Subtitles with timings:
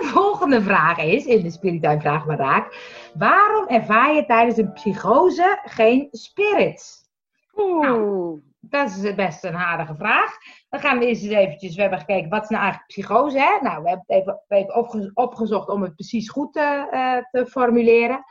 [0.00, 2.74] de volgende vraag is, in de spirituele vraag maar raak.
[3.14, 7.08] Waarom ervaar je tijdens een psychose geen spirits?
[7.56, 7.86] Oeh.
[7.86, 10.36] Nou, dat is best een aardige vraag.
[10.68, 13.38] Dan gaan we eens eens eventjes, we hebben gekeken, wat is nou eigenlijk psychose?
[13.38, 13.58] Hè?
[13.60, 17.50] Nou, we hebben het even, even opge- opgezocht om het precies goed te, eh, te
[17.50, 18.24] formuleren.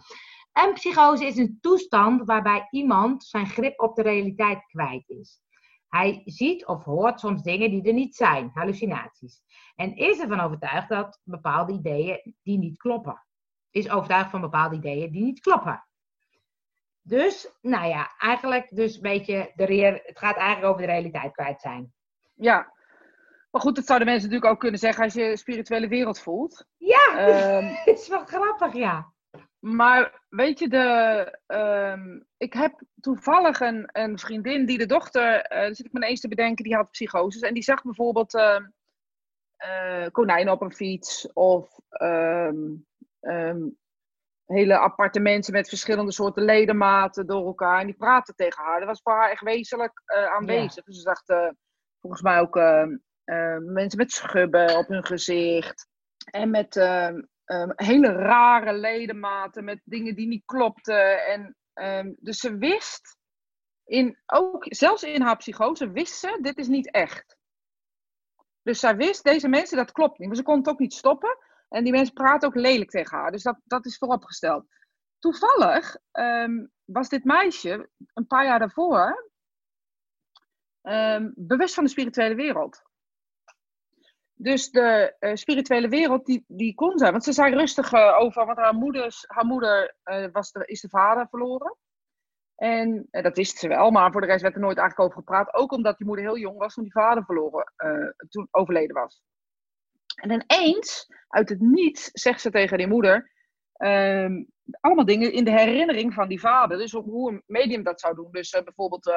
[0.54, 5.42] Een psychose is een toestand waarbij iemand zijn grip op de realiteit kwijt is.
[5.90, 9.42] Hij ziet of hoort soms dingen die er niet zijn, hallucinaties.
[9.76, 13.26] En is ervan overtuigd dat bepaalde ideeën die niet kloppen.
[13.70, 15.84] Is overtuigd van bepaalde ideeën die niet kloppen.
[17.02, 21.32] Dus, nou ja, eigenlijk dus een beetje, de rea- het gaat eigenlijk over de realiteit
[21.32, 21.94] kwijt zijn.
[22.34, 22.74] Ja.
[23.52, 26.66] Maar goed, dat zouden mensen natuurlijk ook kunnen zeggen als je spirituele wereld voelt.
[26.78, 29.14] Ja, Ehm, het is wel grappig, ja.
[29.60, 35.76] Maar weet je, de, ehm, ik heb toevallig een, een vriendin die de dochter, daar
[35.76, 37.42] zit ik me ineens te bedenken, die had psychoses.
[37.42, 42.76] En die zag bijvoorbeeld eh, konijnen op een fiets of ehm,
[43.20, 43.62] ehm,
[44.46, 47.80] hele appartementen met verschillende soorten ledematen door elkaar.
[47.80, 48.80] En die praten tegen haar.
[48.80, 50.84] Dat was voor haar echt wezenlijk eh, aanwezig.
[50.84, 51.24] Dus ze zag
[52.00, 52.56] volgens mij ook
[53.66, 55.88] mensen met schubben op hun gezicht.
[56.32, 56.76] En met
[57.50, 61.26] ehm, hele rare ledematen, met dingen die niet klopten.
[61.26, 63.18] En, ehm, dus ze wist,
[63.86, 67.38] in, ook, zelfs in haar psychose, wist ze, dit is niet echt.
[68.62, 70.28] Dus zij wist, deze mensen, dat klopt niet.
[70.28, 71.38] Maar ze kon het ook niet stoppen.
[71.70, 73.32] En die mensen praten ook lelijk tegen haar.
[73.32, 74.66] Dus dat, dat is vooropgesteld.
[75.20, 79.30] Toevallig ehm, was dit meisje een paar jaar daarvoor
[81.36, 82.82] bewust van de spirituele wereld.
[84.42, 87.12] Dus de eh, spirituele wereld, die, die kon zij.
[87.12, 90.90] Want ze zei rustig eh, over, want haar, moeders, haar moeder eh, was is de
[90.90, 91.78] vader verloren.
[92.56, 95.54] En dat wist ze wel, maar voor de rest werd er nooit eigenlijk over gepraat.
[95.54, 97.74] Ook omdat die moeder heel jong was toen die vader verloren,
[98.30, 99.22] toen overleden was.
[100.16, 103.32] En ineens, uit het niets, zegt ze tegen die moeder...
[103.74, 104.44] ehm,
[104.80, 106.78] allemaal dingen in de herinnering van die vader.
[106.78, 108.32] Dus op hoe een medium dat zou doen.
[108.32, 109.14] Dus bijvoorbeeld...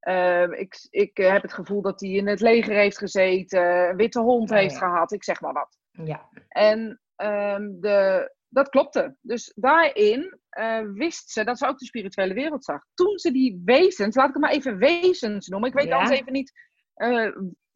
[0.00, 3.96] eh, eh, ik ik heb het gevoel dat hij in het leger heeft gezeten, een
[3.96, 4.78] witte hond Oh, heeft ja.
[4.78, 5.78] gehad, ik zeg maar wat.
[5.90, 9.16] Ja, En ehm, de, dat klopte.
[9.20, 12.82] Dus daarin eh, wist ze dat ze ook de spirituele wereld zag.
[12.94, 15.68] Toen ze die wezens, laat ik het maar even wezens noemen.
[15.68, 15.96] Ik weet Ja.
[15.98, 16.52] anders even niet.
[16.94, 17.30] eh,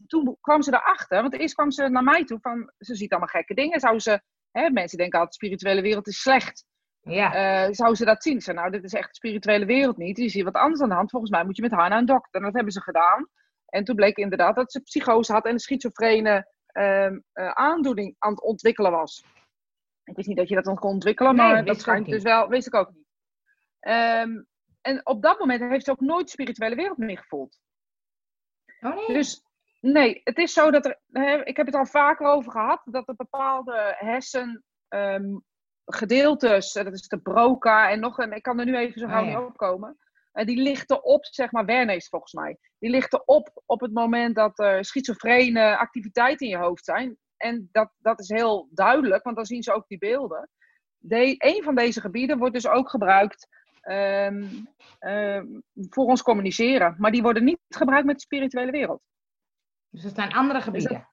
[0.07, 3.29] toen kwam ze erachter, want eerst kwam ze naar mij toe van ze ziet allemaal
[3.29, 3.81] gekke dingen.
[3.81, 6.65] Zou ze, hè, mensen denken altijd de spirituele wereld is slecht.
[7.03, 7.35] Ja.
[7.35, 8.41] Eh, zou ze dat zien?
[8.41, 10.17] Zei, nou, dit is echt de spirituele wereld niet.
[10.17, 11.11] Je ziet wat anders aan de hand.
[11.11, 12.41] Volgens mij moet je met haar naar een dokter.
[12.41, 13.29] En dat hebben ze gedaan.
[13.67, 18.31] En toen bleek inderdaad dat ze psychose had en een schizofrene ehm, eh, aandoening aan
[18.31, 19.25] het ontwikkelen was.
[20.05, 22.49] Ik wist niet dat je dat dan kon ontwikkelen, Nee, maar dat schijnt dus wel,
[22.49, 23.07] wist ik ook niet.
[23.81, 24.43] Ehm,
[24.81, 27.59] en op dat moment heeft ze ook nooit de spirituele wereld meer gevoeld.
[28.81, 29.17] Oh nee?
[29.17, 29.43] Dus
[29.81, 33.17] nee, het is zo dat er, ik heb het al vaker over gehad, dat er
[33.17, 35.37] bepaalde hersen ehm,
[35.85, 39.07] gedeeltes, eh, dat is de broca en nog een, ik kan er nu even zo
[39.07, 39.39] Ah, gauw ja.
[39.39, 39.97] niet opkomen.
[40.33, 42.59] En die lichten op, zeg maar, Wernees volgens mij.
[42.79, 47.17] Die lichten op op het moment dat er schizofrene activiteiten in je hoofd zijn.
[47.37, 50.51] En dat, dat is heel duidelijk, want dan zien ze ook die beelden.
[50.99, 53.49] De, een van deze gebieden wordt dus ook gebruikt
[53.81, 54.47] ehm,
[54.99, 56.95] ehm, voor ons communiceren.
[56.99, 59.03] Maar die worden niet gebruikt met de spirituele wereld
[59.91, 61.12] Dus het zijn andere gebieden.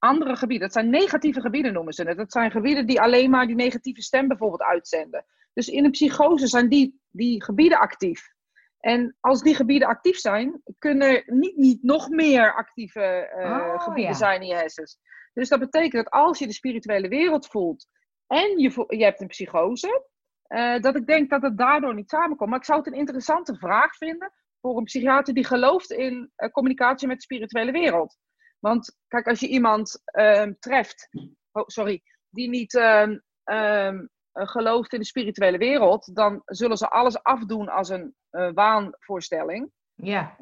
[0.00, 0.66] Andere gebieden.
[0.66, 2.16] Dat zijn negatieve gebieden, noemen ze het.
[2.16, 5.24] Dat zijn gebieden die alleen maar die negatieve stem bijvoorbeeld uitzenden.
[5.52, 8.32] Dus in een psychose zijn die, die gebieden actief.
[8.80, 13.82] En als die gebieden actief zijn, kunnen er niet, niet nog meer actieve eh, Oh,
[13.82, 14.18] gebieden ja.
[14.18, 14.98] zijn in je hersens.
[15.32, 17.86] Dus dat betekent dat als je de spirituele wereld voelt
[18.26, 20.06] en je, vo- je hebt een psychose,
[20.42, 22.50] eh, dat ik denk dat het daardoor niet samenkomt.
[22.50, 26.48] Maar ik zou het een interessante vraag vinden voor een psychiater die gelooft in eh,
[26.50, 28.16] communicatie met de spirituele wereld.
[28.60, 31.08] Want kijk, als je iemand ehm, treft,
[31.52, 36.90] oh, sorry, die niet ehm, ehm, eh, gelooft in de spirituele wereld, dan zullen ze
[36.90, 39.70] alles afdoen als een eh, waanvoorstelling.
[39.94, 40.36] Ja.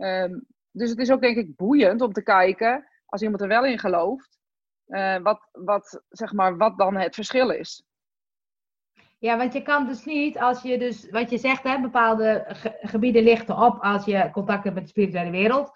[0.71, 3.79] Dus het is ook denk ik boeiend om te kijken, als iemand er wel in
[3.79, 4.39] gelooft,
[4.87, 7.83] eh, wat, wat, zeg maar, wat dan het verschil is.
[9.19, 12.79] Ja, want je kan dus niet, als je dus, wat je zegt, hè, bepaalde ge-
[12.81, 15.73] gebieden lichten op als je contact hebt met de spirituele wereld.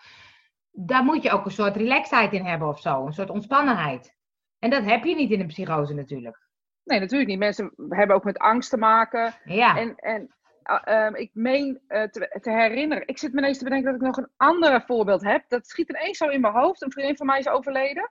[0.72, 4.14] Daar moet je ook een soort relaxedheid in hebben of zo, een soort ontspannenheid.
[4.58, 6.48] En dat heb je niet in een psychose natuurlijk.
[6.84, 7.38] Nee, natuurlijk niet.
[7.38, 9.34] Mensen hebben ook met angst te maken.
[9.44, 13.06] Ja, En, en ah, ehm, ik meen eh, te, te herinneren.
[13.06, 15.44] Ik zit me ineens te bedenken dat ik nog een ander voorbeeld heb.
[15.48, 16.82] Dat schiet ineens zo in mijn hoofd.
[16.82, 18.10] Een vriendin van mij is overleden.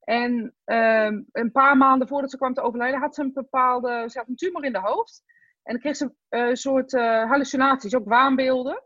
[0.00, 4.04] En ehm, een paar maanden voordat ze kwam te overlijden, had ze een bepaalde.
[4.06, 5.22] Ze had een tumor in de hoofd.
[5.62, 8.82] En dan kreeg ze eh, een soort eh, hallucinaties, ook waanbeelden.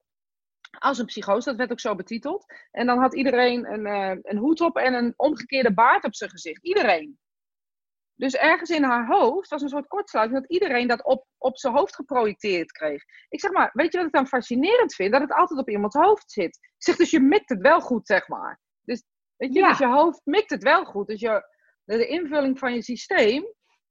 [0.78, 2.44] Als een psychose, dat werd ook zo betiteld.
[2.70, 6.30] En dan had iedereen een, eh, een hoed op en een omgekeerde baard op zijn
[6.30, 6.64] gezicht.
[6.64, 7.18] Iedereen.
[8.14, 11.74] Dus ergens in haar hoofd was een soort kortsluiting dat iedereen dat op, op zijn
[11.74, 13.04] hoofd geprojecteerd kreeg.
[13.28, 15.12] Ik zeg maar, weet je wat ik dan fascinerend vind?
[15.12, 16.56] Dat het altijd op iemands hoofd zit.
[16.56, 18.60] Ik zeg dus je mikt het wel goed, zeg maar.
[18.82, 19.02] Dus,
[19.36, 21.06] weet je, dus je hoofd mikt het wel goed.
[21.06, 21.42] Dus je,
[21.84, 23.46] de invulling van je systeem,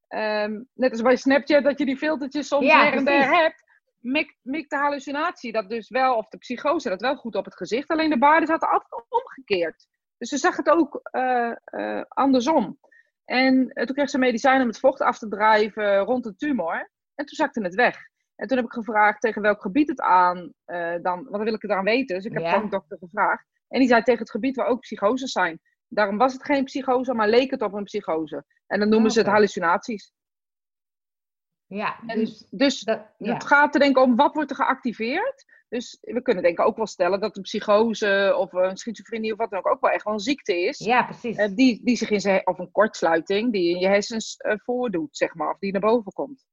[0.08, 3.64] ehm, net als bij Snapchat dat je die filtertjes soms ja, her en der hebt,
[4.06, 7.88] mikt, de hallucinatie dat dus wel, of de psychose dat wel goed op het gezicht.
[7.88, 9.88] Alleen de baarden zaten altijd omgekeerd.
[10.18, 12.80] Dus ze zag het ook uh, uh, andersom.
[13.26, 16.92] En eh, toen kreeg ze medicijnen om het vocht af te drijven rond de tumor.
[17.16, 17.98] En toen zakte het weg.
[18.36, 21.62] En toen heb ik gevraagd tegen welk gebied het aan, dan, want dan wil ik
[21.62, 22.16] het aan weten.
[22.16, 22.50] Dus ik heb ja.
[22.50, 23.46] gewoon de dokter gevraagd.
[23.68, 25.60] En die zei tegen het gebied waar ook psychoses zijn.
[25.88, 28.46] Daarom was het geen psychose, maar leek het op een psychose.
[28.68, 30.12] En dan noemen ze het hallucinaties.
[31.68, 33.34] Ja, dus, dus dat, ja.
[33.34, 35.46] het gaat er denk ik om wat wordt er geactiveerd.
[35.70, 39.38] Dus we kunnen denk ik ook wel stellen dat een psychose of een schizofrenie of
[39.38, 40.78] wat dan ook ook wel echt wel een ziekte is.
[40.78, 41.38] Ja, precies.
[41.38, 45.18] Uh, die, die zich in zijn, of een kortsluiting die in je hersens uh, voordoet,
[45.18, 46.46] zeg maar, of die naar boven komt.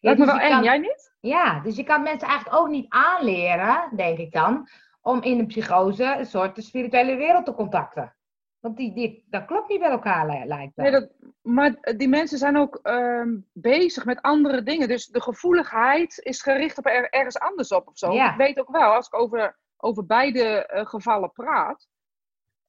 [0.00, 1.12] Ja, dus me wel eng, jij niet?
[1.20, 4.68] Ja, dus je kan mensen eigenlijk ook niet aanleren, denk ik dan,
[5.00, 8.14] om in een psychose een soort spirituele wereld te contacten.
[8.60, 11.10] Want die, die, dat klopt niet bij elkaar, lijkt Nee, dat,
[11.42, 14.88] maar die mensen zijn ook uh, bezig met andere dingen.
[14.88, 18.12] Dus de gevoeligheid is gericht op er, ergens anders op of zo.
[18.12, 18.30] Ja.
[18.30, 21.88] Ik weet ook wel, als ik over, over beide uh, gevallen praat.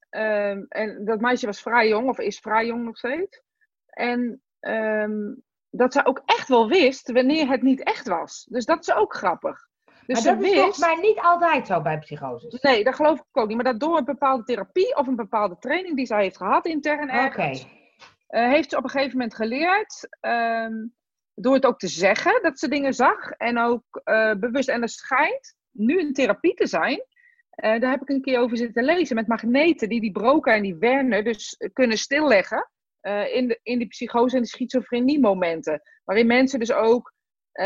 [0.09, 3.41] Um, en dat meisje was vrij jong, of is vrij jong nog steeds.
[3.85, 8.47] En um, dat ze ook echt wel wist wanneer het niet echt was.
[8.49, 9.69] Dus dat is ook grappig.
[10.13, 12.61] Dus maar dat is volgens mij niet altijd zo bij psychoses.
[12.61, 13.55] Nee, dat geloof ik ook niet.
[13.55, 17.09] Maar dat door een bepaalde therapie of een bepaalde training die zij heeft gehad intern
[17.09, 18.45] ergens, okay.
[18.45, 20.93] uh, heeft ze op een gegeven moment geleerd, um,
[21.33, 24.69] door het ook te zeggen dat ze dingen zag en ook uh, bewust.
[24.69, 27.03] En er schijnt nu een therapie te zijn.
[27.63, 30.63] Uh, daar heb ik een keer over zitten lezen met magneten die die Broca en
[30.63, 32.69] die Werner dus kunnen stilleggen
[33.31, 35.81] in, de, in die psychose en de schizofrenie momenten.
[36.03, 37.13] Waarin mensen dus ook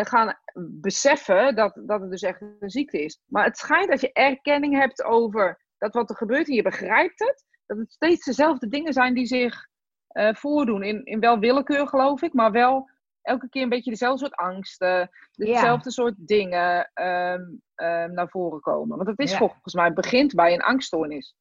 [0.03, 0.39] gaan
[0.81, 3.21] beseffen dat, dat het dus echt een ziekte is.
[3.25, 7.19] Maar het schijnt dat je erkenning hebt over dat wat er gebeurt en je begrijpt
[7.19, 9.67] het, dat het steeds dezelfde dingen zijn die zich
[10.11, 10.83] uh, voordoen.
[10.83, 12.89] In, in wel willekeur, geloof ik, maar wel
[13.21, 15.91] elke keer een beetje dezelfde soort angsten, dezelfde ja.
[15.91, 18.97] soort dingen um, um, naar voren komen.
[18.97, 19.37] Want het is ja.
[19.37, 21.35] volgens mij begint bij een angststoornis.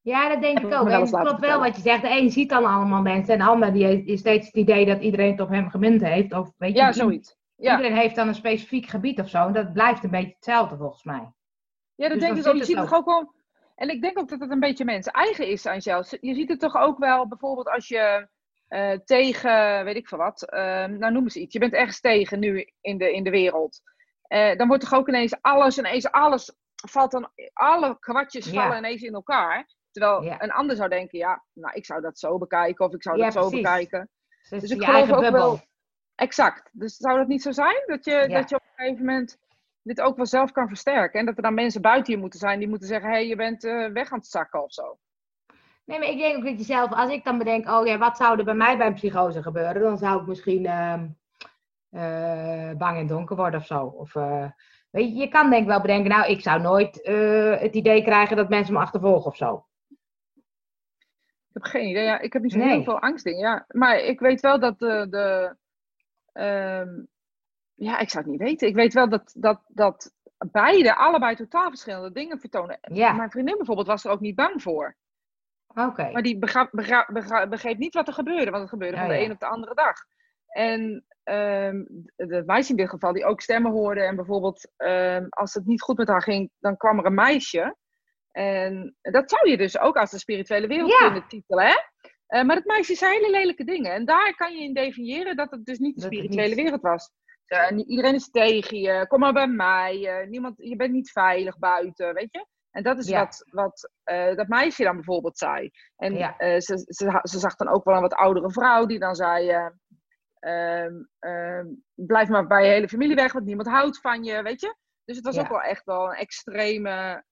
[0.00, 0.88] Ja, dat denk ik ook.
[0.88, 2.02] En het klopt wel wat je zegt.
[2.02, 5.00] De een ziet dan allemaal mensen en de ander die heeft steeds het idee dat
[5.00, 6.32] iedereen het op hem gemunt heeft.
[6.32, 7.36] Of weet je, ja, zoiets.
[7.62, 7.76] Ja.
[7.76, 9.46] Iedereen heeft dan een specifiek gebied of zo.
[9.46, 11.32] En dat blijft een beetje hetzelfde volgens mij.
[11.94, 12.56] Ja, dat dus denk ik ook.
[12.56, 13.34] Je ziet het toch ook wel.
[13.74, 16.10] En ik denk ook dat het een beetje mensen eigen is aan jezelf.
[16.20, 18.28] Je ziet het toch ook wel, bijvoorbeeld als je
[18.68, 21.52] uh, tegen, weet ik veel wat, uh, nou noem eens iets.
[21.52, 23.80] Je bent ergens tegen nu in de, in de wereld.
[24.28, 26.56] Uh, dan wordt toch ook ineens alles, ineens alles
[26.90, 28.78] valt dan, alle kwartjes vallen ja.
[28.78, 29.66] ineens in elkaar.
[29.90, 30.42] Terwijl ja.
[30.42, 33.24] een ander zou denken, ja, nou ik zou dat zo bekijken of ik zou ja,
[33.24, 33.60] dat zo precies.
[33.60, 34.10] bekijken.
[34.48, 35.40] Dus, dus ik geloof ook bubbel.
[35.40, 35.60] wel
[36.14, 36.70] Exact.
[36.72, 37.82] Dus zou dat niet zo zijn?
[37.86, 38.26] Dat je, ja.
[38.26, 39.38] dat je op een gegeven moment
[39.82, 41.20] dit ook wel zelf kan versterken.
[41.20, 43.36] En dat er dan mensen buiten je moeten zijn die moeten zeggen: hé, hey, je
[43.36, 44.98] bent uh, weg aan het zakken of zo.
[45.84, 48.16] Nee, maar ik denk ook dat je zelf, als ik dan bedenk: oh ja, wat
[48.16, 49.82] zou er bij mij bij een psychose gebeuren?
[49.82, 51.02] Dan zou ik misschien uh,
[51.90, 53.84] uh, bang en donker worden of zo.
[53.84, 54.50] Of, eh,
[54.90, 58.02] weet je, je kan denk ik wel bedenken: nou, ik zou nooit eh, het idee
[58.02, 59.66] krijgen dat mensen me achtervolgen of zo.
[61.48, 62.04] Ik heb geen idee.
[62.04, 62.68] Ja, ik heb niet zo nee.
[62.68, 63.38] heel veel angst in.
[63.38, 63.64] Ja.
[63.68, 65.56] Maar ik weet wel dat de, de
[66.32, 67.08] Um,
[67.74, 68.68] ja, ik zou het niet weten.
[68.68, 70.12] Ik weet wel dat, dat, dat
[70.50, 72.78] beide allebei totaal verschillende dingen vertonen.
[72.80, 73.12] Ja.
[73.12, 74.96] Mijn vriendin bijvoorbeeld was er ook niet bang voor.
[75.66, 75.82] Oké.
[75.82, 76.12] Okay.
[76.12, 79.24] Maar die begreep, begreep, begreep, niet wat er gebeurde, want het gebeurde van de ja.
[79.24, 79.96] een op de andere dag.
[80.46, 81.86] En um,
[82.16, 85.82] de meisje in dit geval, die ook stemmen hoorde en bijvoorbeeld um, als het niet
[85.82, 87.76] goed met haar ging, dan kwam er een meisje.
[88.30, 90.98] En dat zou je dus ook als de spirituele wereld ja.
[90.98, 91.74] kunnen titelen, hè?
[92.32, 93.92] Uh, maar het meisje zei hele lelijke dingen.
[93.92, 96.56] En daar kan je in definiëren dat het dus niet de spirituele niet.
[96.62, 97.10] wereld was.
[97.46, 99.06] Uh, iedereen is tegen je.
[99.06, 100.22] Kom maar bij mij.
[100.22, 102.46] Uh, niemand, je bent niet veilig buiten, weet je?
[102.70, 103.18] En dat is ja.
[103.18, 103.90] wat, wat
[104.36, 105.70] dat meisje dan bijvoorbeeld zei.
[105.96, 106.34] En ja.
[106.38, 109.70] ze, ze, ze, zag dan ook wel een wat oudere vrouw die dan zei...
[110.38, 114.76] ehm, blijf maar bij je hele familie weg, want niemand houdt van je, weet je?
[115.04, 115.40] Dus het was ja.
[115.40, 117.24] ook wel echt wel een extreme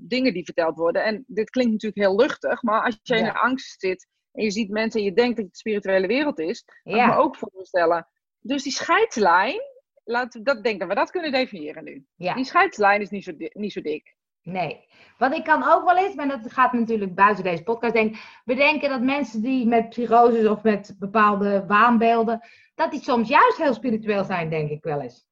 [0.00, 1.04] dingen die verteld worden.
[1.04, 4.50] En dit klinkt natuurlijk heel luchtig, maar als je in de angst zit en je
[4.50, 7.04] ziet mensen en je denkt dat het de spirituele wereld is, kan ja.
[7.04, 8.08] ik me ook voorstellen.
[8.40, 9.60] Dus die scheidslijn,
[10.04, 12.04] laten we dat denken we dat kunnen definiëren nu.
[12.16, 12.34] Ja.
[12.34, 14.14] Die scheidslijn is niet zo, niet zo dik.
[14.42, 14.88] Nee.
[15.18, 18.88] Wat ik kan ook wel eens, maar dat gaat natuurlijk buiten deze podcast, denk bedenken
[18.88, 22.40] dat mensen die met psychoses of met bepaalde waanbeelden,
[22.74, 25.28] dat die soms juist heel spiritueel zijn, denk ik wel eens.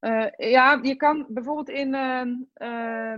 [0.00, 1.94] Uh, ja, je kan bijvoorbeeld in.
[1.94, 3.14] Uh,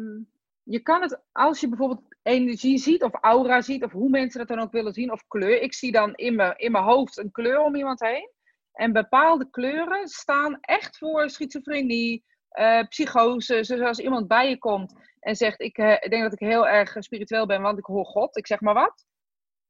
[0.64, 4.48] je kan het, als je bijvoorbeeld energie ziet, of aura ziet, of hoe mensen dat
[4.48, 5.60] dan ook willen zien, of kleur.
[5.60, 8.30] Ik zie dan in mijn, in mijn hoofd een kleur om iemand heen.
[8.72, 12.24] En bepaalde kleuren staan echt voor schizofrenie,
[12.58, 13.64] uh, psychose.
[13.64, 16.96] Zoals iemand bij je komt en zegt: ik, uh, ik, denk dat ik heel erg
[16.98, 18.36] spiritueel ben, want ik hoor God.
[18.36, 19.04] Ik zeg maar wat.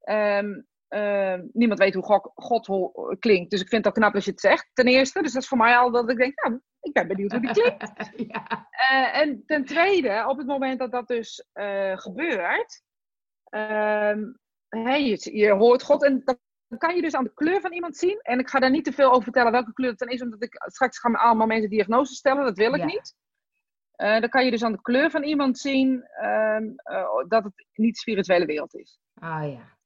[0.05, 2.69] Um, uh, niemand weet hoe God, God
[3.19, 3.51] klinkt.
[3.51, 5.23] Dus ik vind het al knap als je het zegt, ten eerste.
[5.23, 7.51] Dus dat is voor mij al dat ik denk, nou, ik ben benieuwd hoe die
[7.51, 7.93] klinkt.
[8.33, 8.69] ja.
[8.91, 12.83] uh, en ten tweede, op het moment dat dat dus uh, gebeurt,
[14.69, 17.97] hey, je, je, hoort God en dan kan je dus aan de kleur van iemand
[17.97, 18.19] zien.
[18.23, 20.43] En ik ga daar niet te veel over vertellen welke kleur het dan is, omdat
[20.43, 22.45] ik straks gaan allemaal mensen diagnoses stellen.
[22.45, 22.85] Dat wil ik ja.
[22.85, 23.15] niet.
[23.97, 26.57] Uh, dan kan je dus aan de kleur van iemand zien uh,
[27.29, 28.99] dat het niet de spirituele wereld is.
[29.15, 29.79] Ah ja.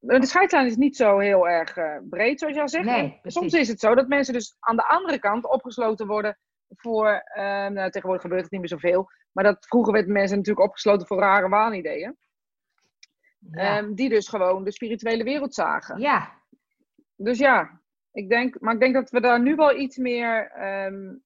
[0.00, 2.84] De scheidslijn is niet zo heel erg uh, breed, zoals je al zegt.
[2.84, 7.22] Nee, Soms is het zo dat mensen dus aan de andere kant opgesloten worden voor...
[7.34, 9.10] nou, tegenwoordig gebeurt het niet meer zoveel.
[9.32, 12.16] Maar dat, vroeger werden mensen natuurlijk opgesloten voor rare waanideeën.
[13.50, 13.78] Ja.
[13.78, 16.00] Um, die dus gewoon de spirituele wereld zagen.
[16.00, 16.38] Ja.
[17.16, 17.80] Dus ja,
[18.12, 20.52] ik denk, maar ik denk dat we daar nu wel iets meer
[20.86, 21.22] um,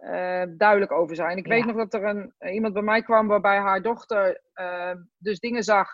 [0.00, 1.36] uh, duidelijk over zijn.
[1.36, 1.54] Ik ja.
[1.54, 5.62] weet nog dat er een, iemand bij mij kwam waarbij haar dochter uh, dus dingen
[5.62, 5.88] zag.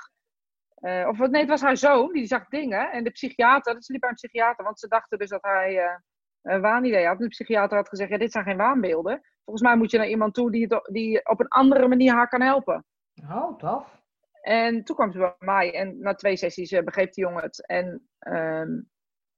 [0.83, 2.91] Uh, of nee, het was haar zoon, die zag dingen.
[2.91, 6.01] En de psychiater, dat liep bij een psychiater, want ze dachten dus dat hij
[6.43, 7.17] een waanidee had.
[7.17, 9.21] En de psychiater had gezegd, ja, dit zijn geen waanbeelden.
[9.45, 12.29] Volgens mij moet je naar iemand toe die, het, die op een andere manier haar
[12.29, 12.85] kan helpen.
[13.31, 14.01] Oh, tof.
[14.41, 17.67] En toen kwam ze bij mij en na twee sessies uh, begreep die jongen het.
[17.67, 18.91] En um,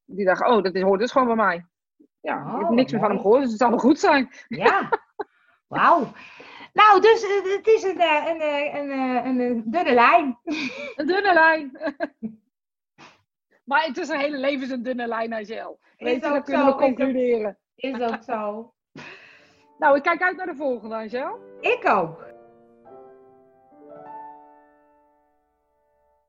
[0.04, 1.66] die dacht, oh, dat is, hoort dus gewoon bij mij.
[2.20, 4.28] Ja, oh, ik heb niks meer van hem gehoord, dus het zal wel goed zijn.
[4.48, 4.88] Ja,
[5.68, 6.12] wauw.
[6.74, 8.90] Nou, dus uh, het is een, uh, een, een,
[9.26, 10.38] een, een, dunne lijn.
[10.96, 11.78] Een dunne lijn.
[13.64, 15.78] maar het is een hele leven een dunne lijn, Angel.
[15.96, 17.58] Weet je, dat kunnen we concluderen.
[17.74, 18.72] Is ook, is ook zo.
[19.78, 21.38] nou, ik kijk uit naar de volgende, Angel.
[21.60, 22.33] Ik ook.